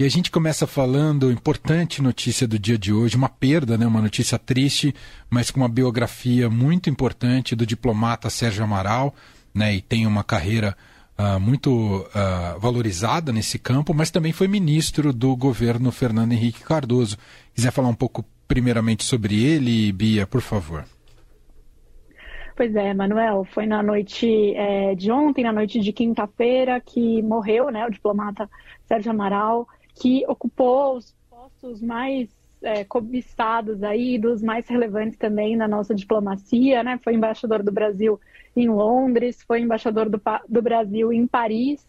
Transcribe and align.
E 0.00 0.04
a 0.06 0.08
gente 0.08 0.30
começa 0.30 0.66
falando, 0.66 1.30
importante 1.30 2.00
notícia 2.00 2.48
do 2.48 2.58
dia 2.58 2.78
de 2.78 2.90
hoje, 2.90 3.18
uma 3.18 3.28
perda, 3.28 3.76
né, 3.76 3.86
uma 3.86 4.00
notícia 4.00 4.38
triste, 4.38 4.94
mas 5.28 5.50
com 5.50 5.60
uma 5.60 5.68
biografia 5.68 6.48
muito 6.48 6.88
importante 6.88 7.54
do 7.54 7.66
diplomata 7.66 8.30
Sérgio 8.30 8.64
Amaral, 8.64 9.14
né, 9.54 9.74
e 9.74 9.82
tem 9.82 10.06
uma 10.06 10.24
carreira 10.24 10.74
uh, 11.18 11.38
muito 11.38 11.70
uh, 11.98 12.58
valorizada 12.58 13.30
nesse 13.30 13.58
campo, 13.58 13.92
mas 13.92 14.10
também 14.10 14.32
foi 14.32 14.48
ministro 14.48 15.12
do 15.12 15.36
governo 15.36 15.92
Fernando 15.92 16.32
Henrique 16.32 16.64
Cardoso. 16.64 17.18
Quiser 17.54 17.70
falar 17.70 17.88
um 17.88 17.94
pouco 17.94 18.24
primeiramente 18.48 19.04
sobre 19.04 19.44
ele, 19.44 19.92
Bia, 19.92 20.26
por 20.26 20.40
favor. 20.40 20.86
Pois 22.56 22.74
é, 22.74 22.94
Manuel, 22.94 23.46
foi 23.52 23.66
na 23.66 23.82
noite 23.82 24.54
é, 24.54 24.94
de 24.94 25.12
ontem, 25.12 25.44
na 25.44 25.52
noite 25.52 25.78
de 25.78 25.92
quinta-feira, 25.92 26.80
que 26.80 27.20
morreu 27.20 27.70
né, 27.70 27.84
o 27.86 27.90
diplomata 27.90 28.48
Sérgio 28.88 29.10
Amaral, 29.10 29.68
que 30.00 30.24
ocupou 30.26 30.96
os 30.96 31.14
postos 31.28 31.82
mais 31.82 32.28
é, 32.62 32.84
cobiçados 32.84 33.82
aí, 33.82 34.18
dos 34.18 34.42
mais 34.42 34.66
relevantes 34.66 35.18
também 35.18 35.56
na 35.56 35.68
nossa 35.68 35.94
diplomacia, 35.94 36.82
né? 36.82 36.98
Foi 37.04 37.14
embaixador 37.14 37.62
do 37.62 37.70
Brasil 37.70 38.18
em 38.56 38.68
Londres, 38.68 39.42
foi 39.42 39.60
embaixador 39.60 40.08
do, 40.08 40.20
do 40.48 40.62
Brasil 40.62 41.12
em 41.12 41.26
Paris, 41.26 41.86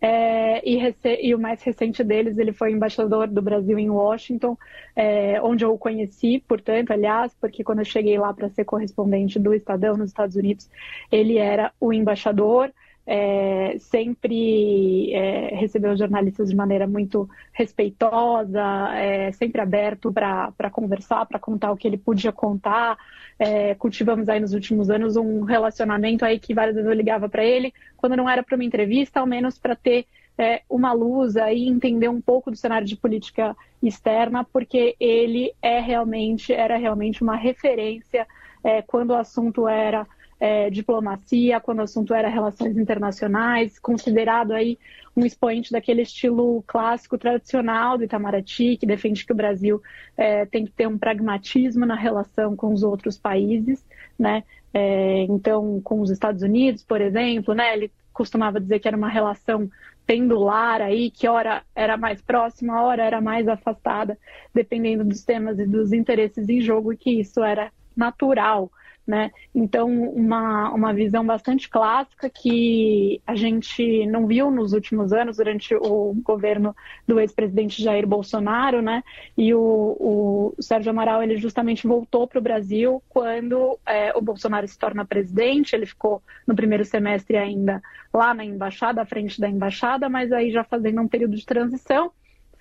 é, 0.00 0.60
e, 0.68 0.78
e, 1.22 1.34
o 1.34 1.38
mais 1.38 1.62
recente 1.62 2.04
deles, 2.04 2.36
ele 2.36 2.52
foi 2.52 2.72
embaixador 2.72 3.26
do 3.26 3.40
Brasil 3.40 3.78
em 3.78 3.88
Washington, 3.88 4.56
é, 4.94 5.40
onde 5.40 5.64
eu 5.64 5.72
o 5.72 5.78
conheci, 5.78 6.44
portanto, 6.46 6.92
aliás, 6.92 7.34
porque 7.40 7.64
quando 7.64 7.78
eu 7.78 7.86
cheguei 7.86 8.18
lá 8.18 8.32
para 8.34 8.50
ser 8.50 8.66
correspondente 8.66 9.38
do 9.38 9.54
Estadão 9.54 9.96
nos 9.96 10.10
Estados 10.10 10.36
Unidos, 10.36 10.68
ele 11.10 11.38
era 11.38 11.72
o 11.80 11.90
embaixador 11.90 12.70
é, 13.06 13.76
sempre 13.78 15.12
é, 15.12 15.54
recebeu 15.54 15.92
os 15.92 15.98
jornalistas 15.98 16.48
de 16.48 16.56
maneira 16.56 16.86
muito 16.86 17.28
respeitosa, 17.52 18.62
é, 18.94 19.30
sempre 19.32 19.60
aberto 19.60 20.12
para 20.12 20.70
conversar, 20.70 21.26
para 21.26 21.38
contar 21.38 21.70
o 21.70 21.76
que 21.76 21.86
ele 21.86 21.98
podia 21.98 22.32
contar. 22.32 22.96
É, 23.38 23.74
cultivamos 23.74 24.28
aí 24.28 24.40
nos 24.40 24.54
últimos 24.54 24.90
anos 24.90 25.16
um 25.16 25.42
relacionamento 25.42 26.24
aí 26.24 26.38
que 26.38 26.54
várias 26.54 26.76
vezes 26.76 26.88
eu 26.88 26.96
ligava 26.96 27.28
para 27.28 27.44
ele, 27.44 27.74
quando 27.96 28.16
não 28.16 28.28
era 28.28 28.42
para 28.42 28.54
uma 28.54 28.64
entrevista, 28.64 29.20
ao 29.20 29.26
menos 29.26 29.58
para 29.58 29.76
ter 29.76 30.06
é, 30.38 30.62
uma 30.68 30.92
luz 30.92 31.36
aí, 31.36 31.68
entender 31.68 32.08
um 32.08 32.20
pouco 32.20 32.50
do 32.50 32.56
cenário 32.56 32.86
de 32.86 32.96
política 32.96 33.56
externa, 33.82 34.44
porque 34.44 34.96
ele 34.98 35.52
é 35.60 35.78
realmente, 35.78 36.52
era 36.52 36.76
realmente 36.76 37.22
uma 37.22 37.36
referência 37.36 38.26
é, 38.62 38.82
quando 38.82 39.10
o 39.10 39.16
assunto 39.16 39.68
era 39.68 40.06
é, 40.38 40.70
diplomacia, 40.70 41.60
quando 41.60 41.78
o 41.78 41.82
assunto 41.82 42.14
era 42.14 42.28
relações 42.28 42.76
internacionais, 42.76 43.78
considerado 43.78 44.52
aí 44.52 44.78
um 45.16 45.24
expoente 45.24 45.70
daquele 45.70 46.02
estilo 46.02 46.62
clássico 46.66 47.16
tradicional 47.16 47.96
do 47.96 48.04
Itamaraty, 48.04 48.76
que 48.76 48.86
defende 48.86 49.24
que 49.24 49.32
o 49.32 49.36
Brasil 49.36 49.80
é, 50.16 50.44
tem 50.44 50.64
que 50.64 50.72
ter 50.72 50.88
um 50.88 50.98
pragmatismo 50.98 51.86
na 51.86 51.94
relação 51.94 52.56
com 52.56 52.72
os 52.72 52.82
outros 52.82 53.16
países, 53.16 53.84
né? 54.18 54.42
É, 54.72 55.22
então, 55.22 55.80
com 55.82 56.00
os 56.00 56.10
Estados 56.10 56.42
Unidos, 56.42 56.82
por 56.82 57.00
exemplo, 57.00 57.54
né? 57.54 57.74
Ele 57.74 57.92
costumava 58.12 58.60
dizer 58.60 58.80
que 58.80 58.88
era 58.88 58.96
uma 58.96 59.08
relação 59.08 59.70
pendular 60.06 60.80
aí, 60.82 61.10
que 61.10 61.28
hora 61.28 61.62
era 61.74 61.96
mais 61.96 62.20
próxima, 62.20 62.82
hora 62.82 63.02
era 63.02 63.20
mais 63.20 63.48
afastada, 63.48 64.18
dependendo 64.52 65.04
dos 65.04 65.24
temas 65.24 65.58
e 65.58 65.66
dos 65.66 65.92
interesses 65.92 66.48
em 66.48 66.60
jogo, 66.60 66.92
e 66.92 66.96
que 66.96 67.20
isso 67.20 67.42
era 67.42 67.72
natural 67.96 68.70
né? 69.06 69.30
Então, 69.54 69.88
uma, 69.88 70.70
uma 70.70 70.94
visão 70.94 71.24
bastante 71.24 71.68
clássica 71.68 72.30
que 72.30 73.20
a 73.26 73.34
gente 73.34 74.06
não 74.06 74.26
viu 74.26 74.50
nos 74.50 74.72
últimos 74.72 75.12
anos, 75.12 75.36
durante 75.36 75.74
o 75.74 76.14
governo 76.22 76.74
do 77.06 77.20
ex-presidente 77.20 77.82
Jair 77.82 78.06
Bolsonaro, 78.06 78.80
né? 78.80 79.02
E 79.36 79.52
o, 79.54 79.60
o 79.60 80.54
Sérgio 80.58 80.90
Amaral, 80.90 81.22
ele 81.22 81.36
justamente 81.36 81.86
voltou 81.86 82.26
para 82.26 82.38
o 82.38 82.42
Brasil 82.42 83.02
quando 83.08 83.78
é, 83.86 84.16
o 84.16 84.22
Bolsonaro 84.22 84.66
se 84.66 84.78
torna 84.78 85.04
presidente, 85.04 85.76
ele 85.76 85.86
ficou 85.86 86.22
no 86.46 86.54
primeiro 86.54 86.84
semestre 86.84 87.36
ainda 87.36 87.82
lá 88.12 88.32
na 88.32 88.44
embaixada, 88.44 89.02
à 89.02 89.06
frente 89.06 89.40
da 89.40 89.48
embaixada, 89.48 90.08
mas 90.08 90.32
aí 90.32 90.50
já 90.50 90.64
fazendo 90.64 91.00
um 91.00 91.08
período 91.08 91.36
de 91.36 91.44
transição, 91.44 92.10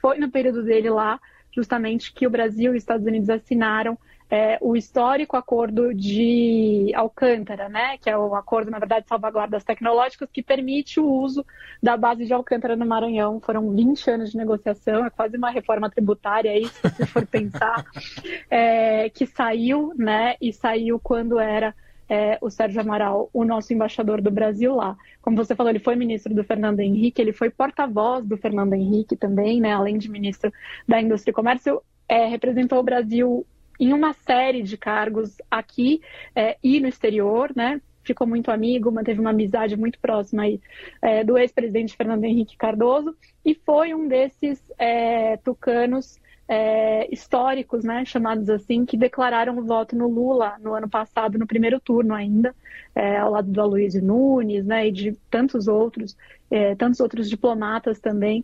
foi 0.01 0.17
no 0.17 0.29
período 0.29 0.63
dele 0.63 0.89
lá, 0.89 1.19
justamente, 1.51 2.11
que 2.11 2.27
o 2.27 2.29
Brasil 2.29 2.73
e 2.73 2.77
os 2.77 2.83
Estados 2.83 3.05
Unidos 3.05 3.29
assinaram 3.29 3.97
é, 4.33 4.57
o 4.61 4.75
histórico 4.75 5.37
acordo 5.37 5.93
de 5.93 6.91
Alcântara, 6.95 7.69
né, 7.69 7.99
que 7.99 8.09
é 8.09 8.17
o 8.17 8.33
acordo, 8.33 8.71
na 8.71 8.79
verdade, 8.79 9.03
de 9.03 9.09
salvaguardas 9.09 9.63
tecnológicas, 9.63 10.27
que 10.33 10.41
permite 10.41 10.99
o 10.99 11.07
uso 11.07 11.45
da 11.83 11.95
base 11.95 12.25
de 12.25 12.33
Alcântara 12.33 12.75
no 12.75 12.83
Maranhão. 12.83 13.39
Foram 13.39 13.69
20 13.69 14.09
anos 14.09 14.31
de 14.31 14.37
negociação, 14.37 15.05
é 15.05 15.11
quase 15.11 15.37
uma 15.37 15.51
reforma 15.51 15.87
tributária 15.87 16.49
aí, 16.49 16.65
se 16.65 16.81
você 16.81 17.05
for 17.05 17.27
pensar, 17.27 17.85
é, 18.49 19.07
que 19.11 19.27
saiu, 19.27 19.93
né, 19.95 20.35
e 20.41 20.51
saiu 20.51 20.99
quando 20.99 21.37
era 21.37 21.75
é, 22.09 22.39
o 22.41 22.49
Sérgio 22.49 22.81
Amaral, 22.81 23.29
o 23.31 23.45
nosso 23.45 23.71
embaixador 23.71 24.19
do 24.19 24.31
Brasil 24.31 24.73
lá. 24.73 24.97
Como 25.21 25.37
você 25.37 25.55
falou, 25.55 25.69
ele 25.69 25.77
foi 25.77 25.95
ministro 25.95 26.33
do 26.33 26.43
Fernando 26.43 26.79
Henrique, 26.79 27.21
ele 27.21 27.33
foi 27.33 27.51
porta-voz 27.51 28.25
do 28.25 28.35
Fernando 28.35 28.73
Henrique 28.73 29.15
também, 29.15 29.61
né, 29.61 29.73
além 29.73 29.99
de 29.99 30.09
ministro 30.09 30.51
da 30.87 30.99
Indústria 30.99 31.29
e 31.29 31.35
Comércio, 31.35 31.83
é, 32.09 32.25
representou 32.25 32.79
o 32.79 32.83
Brasil 32.83 33.45
em 33.79 33.93
uma 33.93 34.13
série 34.13 34.61
de 34.61 34.77
cargos 34.77 35.37
aqui 35.49 36.01
é, 36.35 36.57
e 36.63 36.79
no 36.79 36.87
exterior, 36.87 37.51
né? 37.55 37.81
Ficou 38.03 38.27
muito 38.27 38.51
amigo, 38.51 38.91
manteve 38.91 39.19
uma 39.19 39.29
amizade 39.29 39.77
muito 39.77 39.97
próxima 39.99 40.43
aí, 40.43 40.59
é, 41.01 41.23
do 41.23 41.37
ex-presidente 41.37 41.95
Fernando 41.95 42.25
Henrique 42.25 42.57
Cardoso 42.57 43.15
e 43.45 43.55
foi 43.55 43.93
um 43.93 44.07
desses 44.07 44.61
é, 44.77 45.37
tucanos 45.37 46.19
é, 46.47 47.07
históricos, 47.11 47.85
né, 47.85 48.03
chamados 48.03 48.49
assim, 48.49 48.85
que 48.85 48.97
declararam 48.97 49.57
o 49.57 49.63
voto 49.63 49.95
no 49.95 50.07
Lula 50.07 50.57
no 50.59 50.73
ano 50.73 50.89
passado, 50.89 51.39
no 51.39 51.47
primeiro 51.47 51.79
turno 51.79 52.13
ainda, 52.13 52.53
é, 52.93 53.17
ao 53.17 53.31
lado 53.31 53.49
do 53.49 53.61
Aloysio 53.61 54.03
Nunes, 54.03 54.65
né, 54.65 54.87
e 54.87 54.91
de 54.91 55.13
tantos 55.31 55.69
outros, 55.69 56.17
é, 56.51 56.75
tantos 56.75 56.99
outros 56.99 57.29
diplomatas 57.29 57.99
também, 57.99 58.43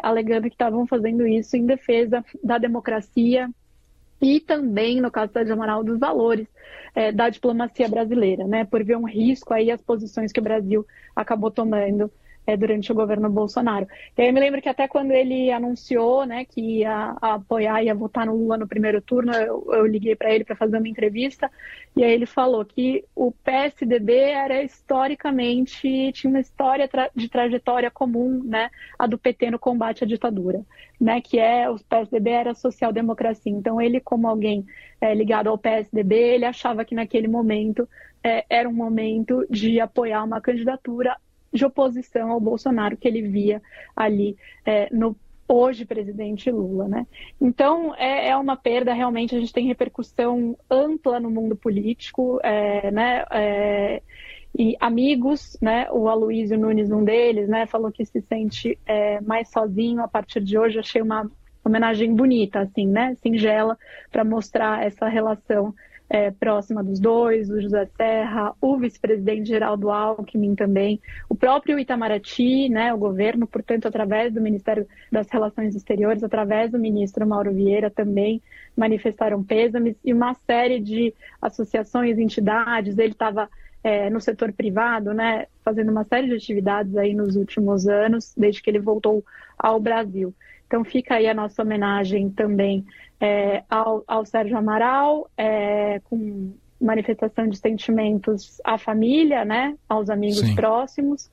alegando 0.00 0.48
que 0.48 0.54
estavam 0.54 0.86
fazendo 0.86 1.26
isso 1.26 1.56
em 1.56 1.66
defesa 1.66 2.24
da 2.40 2.56
democracia 2.56 3.50
e 4.20 4.40
também, 4.40 5.00
no 5.00 5.10
caso 5.10 5.32
da 5.32 5.40
Amaral, 5.40 5.82
dos 5.82 5.98
valores 5.98 6.46
é, 6.94 7.10
da 7.10 7.28
diplomacia 7.28 7.88
brasileira, 7.88 8.46
né, 8.46 8.64
por 8.64 8.84
ver 8.84 8.96
um 8.96 9.06
risco 9.06 9.54
aí 9.54 9.70
as 9.70 9.80
posições 9.80 10.32
que 10.32 10.40
o 10.40 10.42
Brasil 10.42 10.86
acabou 11.14 11.50
tomando 11.50 12.10
é, 12.46 12.56
durante 12.56 12.90
o 12.90 12.94
governo 12.94 13.28
Bolsonaro. 13.30 13.86
E 14.16 14.22
aí 14.22 14.28
eu 14.28 14.34
me 14.34 14.40
lembro 14.40 14.60
que 14.60 14.68
até 14.68 14.88
quando 14.88 15.12
ele 15.12 15.50
anunciou 15.50 16.24
né, 16.26 16.44
que 16.44 16.60
ia 16.78 17.16
apoiar, 17.20 17.82
ia 17.82 17.94
votar 17.94 18.26
no 18.26 18.36
Lula 18.36 18.56
no 18.56 18.66
primeiro 18.66 19.00
turno, 19.00 19.32
eu, 19.32 19.66
eu 19.72 19.86
liguei 19.86 20.16
para 20.16 20.32
ele 20.32 20.44
para 20.44 20.56
fazer 20.56 20.78
uma 20.78 20.88
entrevista, 20.88 21.50
e 21.96 22.04
aí 22.04 22.12
ele 22.12 22.26
falou 22.26 22.64
que 22.64 23.04
o 23.14 23.32
PSDB 23.32 24.14
era 24.14 24.62
historicamente, 24.62 26.12
tinha 26.12 26.30
uma 26.30 26.40
história 26.40 26.88
de 27.14 27.28
trajetória 27.28 27.90
comum, 27.90 28.42
né, 28.44 28.70
a 28.98 29.06
do 29.06 29.18
PT 29.18 29.50
no 29.50 29.58
combate 29.58 30.04
à 30.04 30.06
ditadura, 30.06 30.64
né, 31.00 31.20
que 31.20 31.38
é, 31.38 31.68
o 31.68 31.78
PSDB 31.78 32.30
era 32.30 32.54
social-democracia. 32.54 33.52
Então 33.52 33.80
ele, 33.80 34.00
como 34.00 34.28
alguém 34.28 34.64
é, 35.00 35.14
ligado 35.14 35.48
ao 35.48 35.58
PSDB, 35.58 36.14
ele 36.16 36.44
achava 36.44 36.84
que 36.84 36.94
naquele 36.94 37.28
momento 37.28 37.88
é, 38.22 38.44
era 38.48 38.68
um 38.68 38.72
momento 38.72 39.46
de 39.48 39.80
apoiar 39.80 40.24
uma 40.24 40.40
candidatura 40.40 41.16
de 41.52 41.64
oposição 41.64 42.30
ao 42.30 42.40
Bolsonaro 42.40 42.96
que 42.96 43.08
ele 43.08 43.22
via 43.22 43.60
ali 43.96 44.36
é, 44.64 44.88
no 44.92 45.16
hoje 45.48 45.84
presidente 45.84 46.50
Lula, 46.50 46.86
né? 46.86 47.06
Então 47.40 47.92
é, 47.96 48.28
é, 48.28 48.36
uma 48.36 48.56
perda 48.56 48.94
realmente 48.94 49.34
a 49.34 49.40
gente 49.40 49.52
tem 49.52 49.66
repercussão 49.66 50.56
ampla 50.70 51.18
no 51.18 51.30
mundo 51.30 51.56
político, 51.56 52.38
é, 52.42 52.90
né? 52.92 53.24
É, 53.32 54.02
e 54.56 54.76
amigos, 54.80 55.56
né? 55.60 55.88
O 55.90 56.08
Aloysio 56.08 56.58
Nunes, 56.58 56.90
um 56.90 57.04
deles, 57.04 57.48
né? 57.48 57.66
Falou 57.66 57.90
que 57.90 58.04
se 58.04 58.20
sente 58.20 58.78
é, 58.86 59.20
mais 59.20 59.48
sozinho 59.50 60.02
a 60.02 60.08
partir 60.08 60.40
de 60.40 60.56
hoje. 60.56 60.78
Achei 60.78 61.02
uma 61.02 61.28
homenagem 61.64 62.14
bonita, 62.14 62.60
assim, 62.60 62.86
né? 62.86 63.14
Singela 63.16 63.76
para 64.10 64.24
mostrar 64.24 64.84
essa 64.84 65.08
relação 65.08 65.74
é, 66.10 66.32
próxima 66.32 66.82
dos 66.82 66.98
dois, 66.98 67.48
o 67.48 67.60
José 67.60 67.88
Serra, 67.96 68.52
o 68.60 68.76
vice-presidente 68.76 69.48
Geraldo 69.48 69.90
Alckmin 69.90 70.56
também, 70.56 71.00
o 71.28 71.36
próprio 71.36 71.78
Itamaraty, 71.78 72.68
né, 72.68 72.92
o 72.92 72.98
governo, 72.98 73.46
portanto, 73.46 73.86
através 73.86 74.34
do 74.34 74.40
Ministério 74.40 74.88
das 75.10 75.30
Relações 75.30 75.76
Exteriores, 75.76 76.24
através 76.24 76.72
do 76.72 76.80
ministro 76.80 77.24
Mauro 77.24 77.54
Vieira 77.54 77.88
também 77.88 78.42
manifestaram 78.76 79.44
pêsames 79.44 79.94
e 80.04 80.12
uma 80.12 80.34
série 80.34 80.80
de 80.80 81.14
associações, 81.40 82.18
entidades, 82.18 82.98
ele 82.98 83.12
estava 83.12 83.48
é, 83.84 84.10
no 84.10 84.20
setor 84.20 84.52
privado, 84.52 85.14
né, 85.14 85.46
fazendo 85.64 85.92
uma 85.92 86.02
série 86.02 86.26
de 86.26 86.34
atividades 86.34 86.96
aí 86.96 87.14
nos 87.14 87.36
últimos 87.36 87.86
anos, 87.86 88.34
desde 88.36 88.60
que 88.60 88.68
ele 88.68 88.80
voltou 88.80 89.24
ao 89.56 89.78
Brasil. 89.78 90.34
Então 90.70 90.84
fica 90.84 91.16
aí 91.16 91.26
a 91.26 91.34
nossa 91.34 91.62
homenagem 91.62 92.30
também 92.30 92.86
é, 93.20 93.64
ao, 93.68 94.04
ao, 94.06 94.24
Sérgio 94.24 94.56
Amaral, 94.56 95.28
é, 95.36 95.98
com 96.04 96.52
manifestação 96.80 97.48
de 97.48 97.56
sentimentos 97.56 98.60
à 98.64 98.78
família, 98.78 99.44
né, 99.44 99.76
aos 99.88 100.08
amigos 100.08 100.38
Sim. 100.38 100.54
próximos, 100.54 101.28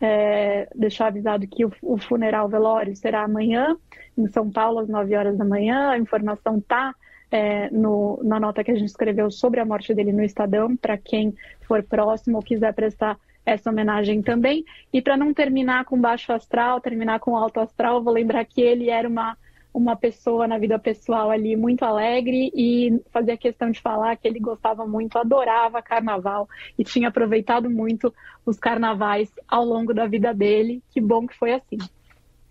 é, 0.00 0.66
deixar 0.74 1.08
avisado 1.08 1.46
que 1.46 1.66
o, 1.66 1.72
o 1.82 1.98
funeral 1.98 2.48
velório 2.48 2.96
será 2.96 3.24
amanhã, 3.24 3.76
em 4.16 4.26
São 4.28 4.50
Paulo, 4.50 4.78
às 4.78 4.88
9 4.88 5.14
horas 5.14 5.36
da 5.36 5.44
manhã. 5.44 5.90
A 5.90 5.98
informação 5.98 6.56
está 6.56 6.94
é, 7.30 7.68
na 7.70 8.40
nota 8.40 8.64
que 8.64 8.70
a 8.70 8.74
gente 8.74 8.88
escreveu 8.88 9.30
sobre 9.30 9.60
a 9.60 9.66
morte 9.66 9.92
dele 9.92 10.12
no 10.12 10.24
Estadão, 10.24 10.74
para 10.74 10.96
quem 10.96 11.34
for 11.60 11.82
próximo 11.82 12.38
ou 12.38 12.42
quiser 12.42 12.72
prestar 12.72 13.18
essa 13.48 13.70
homenagem 13.70 14.22
também. 14.22 14.64
E 14.92 15.00
para 15.00 15.16
não 15.16 15.32
terminar 15.32 15.84
com 15.84 16.00
baixo 16.00 16.32
astral, 16.32 16.80
terminar 16.80 17.20
com 17.20 17.36
alto 17.36 17.60
astral, 17.60 18.02
vou 18.02 18.12
lembrar 18.12 18.44
que 18.44 18.60
ele 18.60 18.90
era 18.90 19.08
uma 19.08 19.36
uma 19.72 19.94
pessoa 19.94 20.48
na 20.48 20.58
vida 20.58 20.78
pessoal 20.78 21.30
ali 21.30 21.54
muito 21.54 21.84
alegre 21.84 22.50
e 22.54 23.00
fazia 23.12 23.36
questão 23.36 23.70
de 23.70 23.80
falar 23.80 24.16
que 24.16 24.26
ele 24.26 24.40
gostava 24.40 24.86
muito, 24.86 25.18
adorava 25.18 25.82
carnaval 25.82 26.48
e 26.76 26.82
tinha 26.82 27.08
aproveitado 27.08 27.70
muito 27.70 28.12
os 28.44 28.58
carnavais 28.58 29.30
ao 29.46 29.64
longo 29.64 29.94
da 29.94 30.06
vida 30.06 30.34
dele. 30.34 30.82
Que 30.90 31.00
bom 31.00 31.26
que 31.26 31.36
foi 31.36 31.52
assim. 31.52 31.78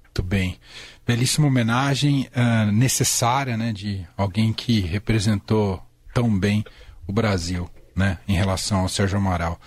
Muito 0.03 0.23
bem. 0.23 0.57
Belíssima 1.05 1.47
homenagem 1.47 2.27
uh, 2.27 2.71
necessária 2.71 3.57
né, 3.57 3.73
de 3.73 4.07
alguém 4.15 4.53
que 4.53 4.79
representou 4.79 5.81
tão 6.13 6.37
bem 6.39 6.63
o 7.07 7.11
Brasil 7.11 7.69
né, 7.95 8.19
em 8.27 8.33
relação 8.33 8.81
ao 8.81 8.89
Sérgio 8.89 9.17
Amaral. 9.17 9.59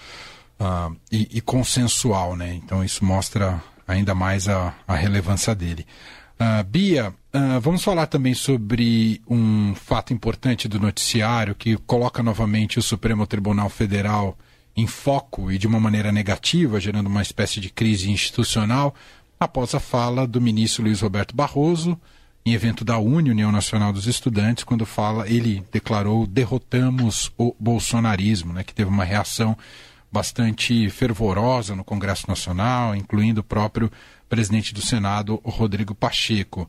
Uh, 0.61 0.95
e, 1.11 1.39
e, 1.39 1.41
consensual, 1.41 2.37
né? 2.37 2.53
Então 2.55 2.85
isso 2.85 3.03
mostra 3.03 3.63
ainda 3.89 4.15
mais 4.15 4.47
a, 4.47 4.75
a 4.87 4.95
relevância 4.95 5.55
dele. 5.55 5.87
Uh, 6.39 6.63
Bia, 6.65 7.09
uh, 7.09 7.61
vamos 7.61 7.83
falar 7.83 8.07
também 8.07 8.35
sobre 8.35 9.23
um 9.27 9.75
fato 9.75 10.13
importante 10.13 10.69
do 10.69 10.79
noticiário 10.79 11.55
que 11.55 11.79
coloca 11.79 12.23
novamente 12.23 12.79
o 12.79 12.83
Supremo 12.83 13.27
Tribunal 13.27 13.71
Federal 13.71 14.37
em 14.77 14.87
foco 14.87 15.51
e 15.51 15.57
de 15.57 15.67
uma 15.67 15.81
maneira 15.81 16.13
negativa, 16.13 16.79
gerando 16.79 17.07
uma 17.07 17.23
espécie 17.23 17.59
de 17.59 17.71
crise 17.71 18.11
institucional, 18.11 18.95
após 19.39 19.75
a 19.75 19.81
fala 19.81 20.27
do 20.27 20.41
ministro 20.41 20.85
Luiz 20.85 21.01
Roberto 21.01 21.35
Barroso 21.35 21.99
em 22.45 22.55
evento 22.55 22.85
da 22.85 22.99
UNE, 22.99 23.31
União 23.31 23.53
Nacional 23.53 23.93
dos 23.93 24.07
Estudantes, 24.07 24.65
quando 24.65 24.87
fala, 24.87 25.29
ele 25.29 25.63
declarou 25.71 26.27
derrotamos 26.27 27.31
o 27.37 27.55
bolsonarismo, 27.59 28.53
né, 28.53 28.65
que 28.65 28.75
teve 28.75 28.91
uma 28.91 29.05
reação 29.05 29.57
bastante 30.11 30.91
fervorosa 30.91 31.77
no 31.77 31.85
Congresso 31.85 32.29
Nacional, 32.29 32.95
incluindo 32.95 33.41
o 33.41 33.45
próprio 33.45 33.91
presidente 34.29 34.75
do 34.75 34.81
Senado, 34.81 35.41
Rodrigo 35.45 35.95
Pacheco. 35.95 36.69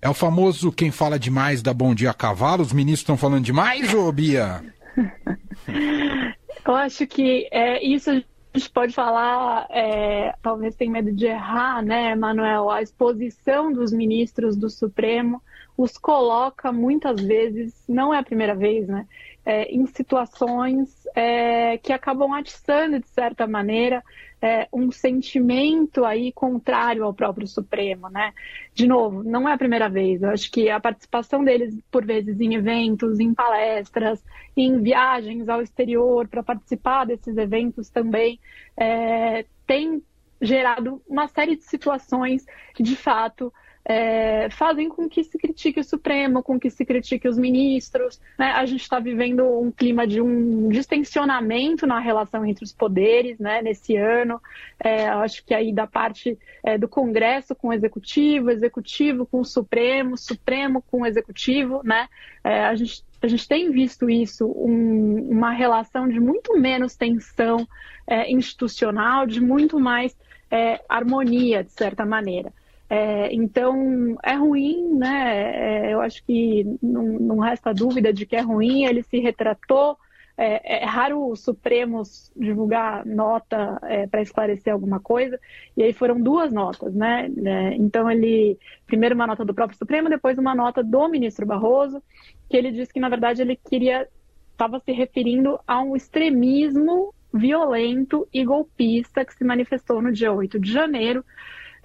É 0.00 0.08
o 0.08 0.14
famoso 0.14 0.70
quem 0.70 0.90
fala 0.90 1.18
demais 1.18 1.60
da 1.60 1.74
Bom 1.74 1.94
Dia 1.94 2.10
a 2.10 2.14
Cavalo? 2.14 2.62
Os 2.62 2.72
ministros 2.72 3.00
estão 3.00 3.16
falando 3.16 3.44
demais, 3.44 3.92
ô 3.92 4.10
Bia? 4.12 4.62
Eu 6.66 6.74
acho 6.74 7.06
que 7.06 7.48
é, 7.50 7.82
isso 7.84 8.10
a 8.10 8.14
gente 8.58 8.70
pode 8.70 8.92
falar, 8.92 9.66
é, 9.70 10.34
talvez 10.42 10.74
tem 10.74 10.90
medo 10.90 11.12
de 11.12 11.26
errar, 11.26 11.82
né, 11.82 12.14
Manuel? 12.14 12.70
A 12.70 12.82
exposição 12.82 13.72
dos 13.72 13.92
ministros 13.92 14.56
do 14.56 14.68
Supremo 14.68 15.42
os 15.76 15.96
coloca 15.96 16.72
muitas 16.72 17.20
vezes, 17.20 17.72
não 17.88 18.12
é 18.12 18.18
a 18.18 18.22
primeira 18.22 18.54
vez, 18.54 18.88
né, 18.88 19.06
é, 19.48 19.64
em 19.74 19.86
situações 19.86 21.06
é, 21.14 21.78
que 21.78 21.90
acabam 21.90 22.34
atiçando, 22.34 23.00
de 23.00 23.08
certa 23.08 23.46
maneira, 23.46 24.04
é, 24.42 24.68
um 24.70 24.92
sentimento 24.92 26.04
aí 26.04 26.30
contrário 26.32 27.02
ao 27.02 27.14
próprio 27.14 27.46
Supremo, 27.46 28.10
né? 28.10 28.34
De 28.74 28.86
novo, 28.86 29.24
não 29.24 29.48
é 29.48 29.54
a 29.54 29.58
primeira 29.58 29.88
vez. 29.88 30.22
Eu 30.22 30.28
acho 30.28 30.50
que 30.50 30.68
a 30.68 30.78
participação 30.78 31.42
deles, 31.42 31.74
por 31.90 32.04
vezes, 32.04 32.38
em 32.38 32.56
eventos, 32.56 33.18
em 33.18 33.32
palestras, 33.32 34.22
em 34.54 34.82
viagens 34.82 35.48
ao 35.48 35.62
exterior 35.62 36.28
para 36.28 36.42
participar 36.42 37.06
desses 37.06 37.34
eventos 37.38 37.88
também, 37.88 38.38
é, 38.76 39.46
tem 39.66 40.02
gerado 40.42 41.00
uma 41.08 41.26
série 41.26 41.56
de 41.56 41.64
situações 41.64 42.44
que, 42.74 42.82
de 42.82 42.96
fato, 42.96 43.50
é, 43.90 44.50
fazem 44.50 44.86
com 44.90 45.08
que 45.08 45.24
se 45.24 45.38
critique 45.38 45.80
o 45.80 45.84
Supremo, 45.84 46.42
com 46.42 46.60
que 46.60 46.68
se 46.68 46.84
critique 46.84 47.26
os 47.26 47.38
ministros. 47.38 48.20
Né? 48.38 48.52
A 48.52 48.66
gente 48.66 48.82
está 48.82 49.00
vivendo 49.00 49.42
um 49.42 49.70
clima 49.70 50.06
de 50.06 50.20
um 50.20 50.68
distensionamento 50.68 51.86
na 51.86 51.98
relação 51.98 52.44
entre 52.44 52.62
os 52.62 52.72
poderes 52.72 53.38
né, 53.38 53.62
nesse 53.62 53.96
ano. 53.96 54.42
É, 54.78 55.08
acho 55.08 55.42
que 55.42 55.54
aí 55.54 55.72
da 55.72 55.86
parte 55.86 56.38
é, 56.62 56.76
do 56.76 56.86
Congresso 56.86 57.54
com 57.54 57.68
o 57.68 57.72
Executivo, 57.72 58.50
Executivo 58.50 59.24
com 59.24 59.40
o 59.40 59.44
Supremo, 59.44 60.18
Supremo 60.18 60.82
com 60.82 61.00
o 61.00 61.06
Executivo. 61.06 61.80
Né? 61.82 62.06
É, 62.44 62.66
a 62.66 62.74
gente 62.74 63.08
a 63.20 63.26
gente 63.26 63.48
tem 63.48 63.72
visto 63.72 64.08
isso, 64.08 64.46
um, 64.46 65.28
uma 65.28 65.50
relação 65.50 66.06
de 66.06 66.20
muito 66.20 66.56
menos 66.56 66.94
tensão 66.94 67.66
é, 68.06 68.30
institucional, 68.30 69.26
de 69.26 69.40
muito 69.40 69.80
mais 69.80 70.16
é, 70.48 70.80
harmonia, 70.88 71.64
de 71.64 71.72
certa 71.72 72.06
maneira. 72.06 72.52
É, 72.90 73.34
então, 73.34 74.16
é 74.22 74.34
ruim, 74.34 74.94
né? 74.94 75.88
É, 75.88 75.92
eu 75.92 76.00
acho 76.00 76.24
que 76.24 76.64
não, 76.82 77.02
não, 77.02 77.38
resta 77.38 77.74
dúvida 77.74 78.12
de 78.12 78.24
que 78.24 78.34
é 78.34 78.40
ruim. 78.40 78.84
Ele 78.84 79.02
se 79.02 79.18
retratou. 79.18 79.98
É, 80.40 80.82
é 80.82 80.84
raro 80.84 81.30
os 81.30 81.40
Supremos 81.40 82.32
divulgar 82.36 83.04
nota 83.04 83.78
é, 83.82 84.06
para 84.06 84.22
esclarecer 84.22 84.72
alguma 84.72 85.00
coisa, 85.00 85.36
e 85.76 85.82
aí 85.82 85.92
foram 85.92 86.20
duas 86.20 86.52
notas, 86.52 86.94
né? 86.94 87.28
É, 87.44 87.74
então, 87.74 88.08
ele, 88.08 88.56
primeiro 88.86 89.16
uma 89.16 89.26
nota 89.26 89.44
do 89.44 89.52
próprio 89.52 89.76
Supremo, 89.76 90.08
depois 90.08 90.38
uma 90.38 90.54
nota 90.54 90.80
do 90.80 91.08
ministro 91.08 91.44
Barroso, 91.44 92.00
que 92.48 92.56
ele 92.56 92.70
disse 92.70 92.92
que, 92.92 93.00
na 93.00 93.08
verdade, 93.08 93.42
ele 93.42 93.56
queria, 93.56 94.06
estava 94.52 94.78
se 94.78 94.92
referindo 94.92 95.58
a 95.66 95.82
um 95.82 95.96
extremismo 95.96 97.12
violento 97.34 98.26
e 98.32 98.44
golpista 98.44 99.24
que 99.24 99.34
se 99.34 99.42
manifestou 99.42 100.00
no 100.00 100.12
dia 100.12 100.32
8 100.32 100.58
de 100.60 100.72
janeiro 100.72 101.24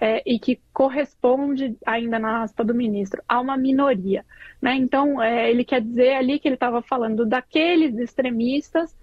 é, 0.00 0.22
e 0.26 0.38
que 0.38 0.60
corresponde, 0.72 1.76
ainda 1.86 2.18
na 2.18 2.42
aspa 2.42 2.64
do 2.64 2.74
ministro, 2.74 3.22
a 3.28 3.40
uma 3.40 3.56
minoria. 3.56 4.24
Né? 4.60 4.74
Então, 4.76 5.22
é, 5.22 5.50
ele 5.50 5.64
quer 5.64 5.80
dizer 5.80 6.14
ali 6.14 6.38
que 6.38 6.48
ele 6.48 6.56
estava 6.56 6.82
falando 6.82 7.24
daqueles 7.24 7.96
extremistas 7.96 8.96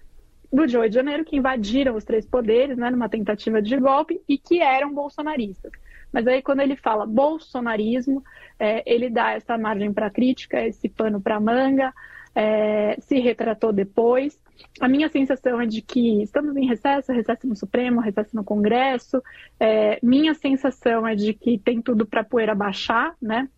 do 0.52 0.66
dia 0.66 0.80
8 0.80 0.90
de 0.90 0.94
janeiro 0.96 1.24
que 1.24 1.36
invadiram 1.36 1.96
os 1.96 2.04
três 2.04 2.26
poderes 2.26 2.76
né, 2.76 2.90
numa 2.90 3.08
tentativa 3.08 3.62
de 3.62 3.76
golpe 3.78 4.20
e 4.28 4.36
que 4.36 4.60
eram 4.60 4.92
bolsonaristas. 4.92 5.72
Mas 6.12 6.26
aí, 6.26 6.42
quando 6.42 6.60
ele 6.60 6.76
fala 6.76 7.06
bolsonarismo, 7.06 8.22
é, 8.58 8.82
ele 8.84 9.08
dá 9.08 9.32
essa 9.32 9.56
margem 9.56 9.92
para 9.94 10.10
crítica, 10.10 10.60
esse 10.60 10.90
pano 10.90 11.22
para 11.22 11.40
manga, 11.40 11.92
é, 12.34 12.96
se 13.00 13.18
retratou 13.18 13.72
depois. 13.72 14.40
A 14.80 14.88
minha 14.88 15.08
sensação 15.08 15.60
é 15.60 15.66
de 15.66 15.82
que 15.82 16.22
estamos 16.22 16.56
em 16.56 16.66
recesso, 16.66 17.12
recesso 17.12 17.46
no 17.46 17.56
Supremo, 17.56 18.00
recesso 18.00 18.34
no 18.34 18.44
Congresso. 18.44 19.22
É, 19.58 19.98
minha 20.02 20.34
sensação 20.34 21.06
é 21.06 21.14
de 21.14 21.34
que 21.34 21.58
tem 21.58 21.80
tudo 21.80 22.06
para 22.06 22.24
poeira 22.24 22.54
baixar, 22.54 23.14
né? 23.20 23.48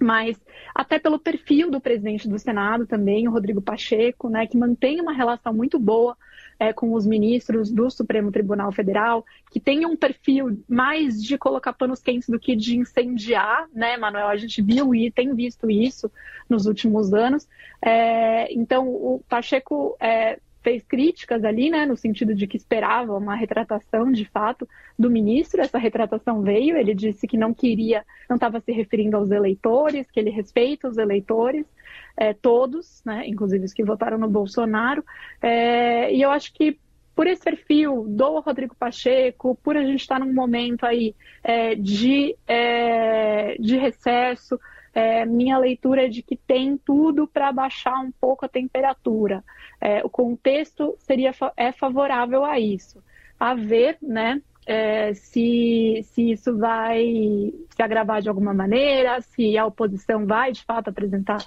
Mas 0.00 0.40
até 0.74 0.98
pelo 0.98 1.18
perfil 1.18 1.70
do 1.70 1.80
presidente 1.80 2.28
do 2.28 2.38
Senado 2.38 2.86
também, 2.86 3.28
o 3.28 3.30
Rodrigo 3.30 3.60
Pacheco, 3.60 4.30
né, 4.30 4.46
que 4.46 4.56
mantém 4.56 5.00
uma 5.00 5.12
relação 5.12 5.52
muito 5.52 5.78
boa 5.78 6.16
é, 6.60 6.74
com 6.74 6.92
os 6.92 7.06
ministros 7.06 7.72
do 7.72 7.90
Supremo 7.90 8.30
Tribunal 8.30 8.70
Federal, 8.70 9.24
que 9.50 9.58
tem 9.58 9.86
um 9.86 9.96
perfil 9.96 10.62
mais 10.68 11.20
de 11.22 11.38
colocar 11.38 11.72
panos 11.72 12.02
quentes 12.02 12.28
do 12.28 12.38
que 12.38 12.54
de 12.54 12.76
incendiar, 12.76 13.66
né, 13.72 13.96
Manuel? 13.96 14.28
A 14.28 14.36
gente 14.36 14.60
viu 14.60 14.94
e 14.94 15.10
tem 15.10 15.34
visto 15.34 15.70
isso 15.70 16.12
nos 16.50 16.66
últimos 16.66 17.14
anos. 17.14 17.48
É, 17.80 18.52
então, 18.52 18.86
o 18.86 19.24
Pacheco 19.26 19.96
é, 19.98 20.38
fez 20.62 20.82
críticas 20.84 21.44
ali, 21.44 21.70
né, 21.70 21.86
no 21.86 21.96
sentido 21.96 22.34
de 22.34 22.46
que 22.46 22.56
esperava 22.56 23.16
uma 23.16 23.34
retratação 23.34 24.12
de 24.12 24.24
fato 24.24 24.68
do 24.98 25.10
ministro. 25.10 25.60
Essa 25.60 25.78
retratação 25.78 26.42
veio, 26.42 26.76
ele 26.76 26.94
disse 26.94 27.26
que 27.26 27.36
não 27.36 27.54
queria, 27.54 28.04
não 28.28 28.36
estava 28.36 28.60
se 28.60 28.72
referindo 28.72 29.16
aos 29.16 29.30
eleitores, 29.30 30.10
que 30.10 30.20
ele 30.20 30.30
respeita 30.30 30.88
os 30.88 30.98
eleitores, 30.98 31.66
é, 32.16 32.34
todos, 32.34 33.02
né, 33.04 33.26
inclusive 33.26 33.64
os 33.64 33.72
que 33.72 33.84
votaram 33.84 34.18
no 34.18 34.28
Bolsonaro. 34.28 35.04
É, 35.40 36.12
e 36.12 36.20
eu 36.20 36.30
acho 36.30 36.52
que 36.52 36.78
por 37.14 37.26
esse 37.26 37.42
perfil 37.42 38.04
do 38.08 38.40
Rodrigo 38.40 38.74
Pacheco, 38.74 39.58
por 39.62 39.76
a 39.76 39.84
gente 39.84 40.00
estar 40.00 40.18
num 40.18 40.32
momento 40.32 40.84
aí 40.84 41.14
é, 41.42 41.74
de, 41.74 42.36
é, 42.46 43.56
de 43.58 43.76
recesso, 43.76 44.58
é, 44.94 45.24
minha 45.24 45.58
leitura 45.58 46.06
é 46.06 46.08
de 46.08 46.22
que 46.22 46.36
tem 46.36 46.76
tudo 46.76 47.26
para 47.26 47.52
baixar 47.52 47.98
um 48.00 48.10
pouco 48.10 48.44
a 48.44 48.48
temperatura. 48.48 49.44
É, 49.80 50.04
o 50.04 50.10
contexto 50.10 50.96
seria 50.98 51.32
é 51.56 51.72
favorável 51.72 52.44
a 52.44 52.58
isso. 52.58 53.02
A 53.38 53.54
ver, 53.54 53.96
né, 54.02 54.42
é, 54.66 55.14
se, 55.14 56.00
se 56.04 56.32
isso 56.32 56.56
vai 56.56 57.52
se 57.70 57.82
agravar 57.82 58.20
de 58.20 58.28
alguma 58.28 58.54
maneira, 58.54 59.20
se 59.20 59.56
a 59.56 59.66
oposição 59.66 60.26
vai 60.26 60.52
de 60.52 60.62
fato 60.64 60.88
apresentar 60.88 61.38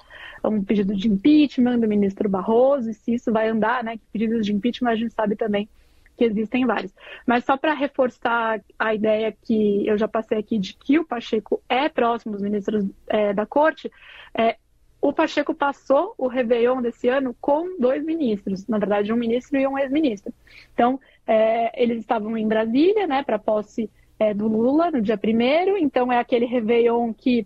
um 0.43 0.63
pedido 0.63 0.95
de 0.95 1.07
impeachment 1.07 1.79
do 1.79 1.87
ministro 1.87 2.27
Barroso, 2.27 2.89
e 2.89 2.93
se 2.93 3.13
isso 3.13 3.31
vai 3.31 3.47
andar, 3.47 3.83
né? 3.83 3.97
Que 3.97 4.03
pedidos 4.11 4.45
de 4.45 4.53
impeachment 4.53 4.91
a 4.91 4.95
gente 4.95 5.13
sabe 5.13 5.35
também 5.35 5.69
que 6.17 6.25
existem 6.25 6.65
vários. 6.65 6.93
Mas 7.25 7.43
só 7.43 7.57
para 7.57 7.73
reforçar 7.73 8.61
a 8.77 8.93
ideia 8.93 9.31
que 9.31 9.87
eu 9.87 9.97
já 9.97 10.07
passei 10.07 10.37
aqui 10.37 10.57
de 10.57 10.73
que 10.75 10.99
o 10.99 11.05
Pacheco 11.05 11.61
é 11.67 11.89
próximo 11.89 12.33
dos 12.33 12.41
ministros 12.41 12.85
é, 13.07 13.33
da 13.33 13.45
corte, 13.45 13.91
é, 14.37 14.57
o 15.03 15.11
Pacheco 15.11 15.53
passou 15.53 16.15
o 16.17 16.27
Réveillon 16.27 16.81
desse 16.81 17.09
ano 17.09 17.35
com 17.41 17.77
dois 17.77 18.01
ministros, 18.05 18.65
na 18.69 18.77
verdade, 18.77 19.11
um 19.11 19.17
ministro 19.17 19.59
e 19.59 19.67
um 19.67 19.77
ex-ministro. 19.77 20.33
Então, 20.73 20.97
é, 21.27 21.83
eles 21.83 21.99
estavam 21.99 22.37
em 22.37 22.47
Brasília, 22.47 23.05
né, 23.05 23.21
para 23.21 23.37
posse 23.37 23.91
é, 24.17 24.33
do 24.33 24.47
Lula 24.47 24.91
no 24.91 25.01
dia 25.01 25.17
primeiro, 25.17 25.77
então 25.77 26.09
é 26.09 26.17
aquele 26.17 26.45
Réveillon 26.45 27.13
que 27.13 27.45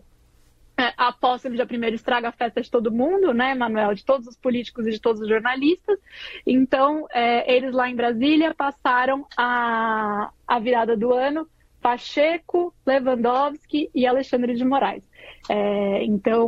é, 0.78 0.94
a 0.96 1.12
posse 1.12 1.50
no 1.50 1.56
dia 1.56 1.66
primeiro 1.66 1.96
estraga 1.96 2.30
a 2.30 2.32
festa 2.32 2.62
de 2.62 2.70
todo 2.70 2.92
mundo, 2.92 3.34
né, 3.34 3.56
Manuel, 3.56 3.96
de 3.96 4.06
todos 4.06 4.28
os 4.28 4.38
políticos 4.38 4.86
e 4.86 4.92
de 4.92 5.02
todos 5.02 5.20
os 5.20 5.28
jornalistas. 5.28 5.98
Então, 6.46 7.08
é, 7.12 7.52
eles 7.52 7.74
lá 7.74 7.90
em 7.90 7.96
Brasília 7.96 8.54
passaram 8.54 9.26
a, 9.36 10.30
a 10.48 10.60
virada 10.60 10.96
do 10.96 11.12
ano 11.12 11.48
Pacheco, 11.82 12.72
Lewandowski 12.86 13.90
e 13.96 14.06
Alexandre 14.06 14.54
de 14.54 14.64
Moraes. 14.64 15.04
É, 15.50 16.04
então, 16.04 16.48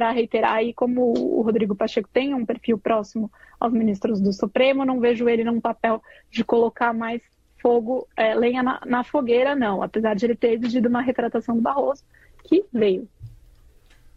para 0.00 0.12
reiterar 0.12 0.54
aí, 0.54 0.72
como 0.72 1.12
o 1.12 1.42
Rodrigo 1.42 1.74
Pacheco 1.74 2.08
tem 2.10 2.32
um 2.32 2.46
perfil 2.46 2.78
próximo 2.78 3.30
aos 3.60 3.70
ministros 3.70 4.18
do 4.18 4.32
Supremo, 4.32 4.82
não 4.82 4.98
vejo 4.98 5.28
ele 5.28 5.44
num 5.44 5.60
papel 5.60 6.02
de 6.30 6.42
colocar 6.42 6.94
mais 6.94 7.20
fogo, 7.60 8.08
é, 8.16 8.34
lenha 8.34 8.62
na, 8.62 8.80
na, 8.86 9.04
fogueira, 9.04 9.54
não, 9.54 9.82
apesar 9.82 10.14
de 10.14 10.24
ele 10.24 10.34
ter 10.34 10.54
exigido 10.54 10.88
uma 10.88 11.02
retratação 11.02 11.54
do 11.54 11.60
Barroso, 11.60 12.02
que 12.44 12.64
veio. 12.72 13.06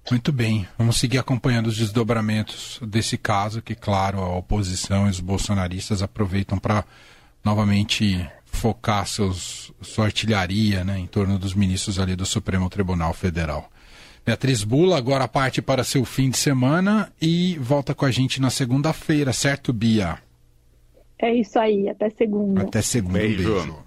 Muito 0.10 0.32
bem, 0.32 0.66
vamos 0.78 0.98
seguir 0.98 1.18
acompanhando 1.18 1.68
os 1.68 1.76
desdobramentos 1.76 2.80
desse 2.82 3.18
caso, 3.18 3.62
que, 3.62 3.76
claro, 3.76 4.20
a 4.20 4.38
oposição 4.38 5.08
e 5.08 5.10
os 5.10 5.20
bolsonaristas 5.20 6.02
aproveitam 6.02 6.58
para 6.58 6.86
novamente 7.44 8.26
focar 8.46 9.06
seus, 9.06 9.74
sua 9.82 10.06
artilharia 10.06 10.86
né, 10.86 10.98
em 10.98 11.08
torno 11.08 11.38
dos 11.38 11.54
ministros 11.54 12.00
ali 12.00 12.16
do 12.16 12.26
Supremo 12.26 12.70
Tribunal 12.70 13.14
Federal. 13.14 13.70
Beatriz 14.26 14.64
Bula 14.64 14.98
agora 14.98 15.28
parte 15.28 15.62
para 15.62 15.84
seu 15.84 16.06
fim 16.06 16.30
de 16.30 16.38
semana 16.38 17.12
e 17.22 17.58
volta 17.60 17.94
com 17.94 18.06
a 18.06 18.12
gente 18.12 18.40
na 18.40 18.50
segunda-feira, 18.50 19.34
certo, 19.34 19.74
Bia? 19.74 20.18
É 21.20 21.34
isso 21.34 21.60
aí, 21.60 21.90
até 21.90 22.10
segunda. 22.10 22.64
Até 22.64 22.82
segunda. 22.82 23.20
Beijo. 23.20 23.54
beijo. 23.54 23.83